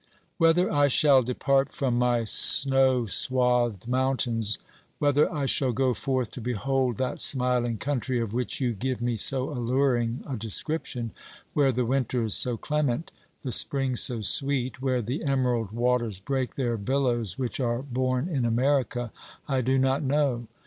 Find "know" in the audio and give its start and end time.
20.01-20.47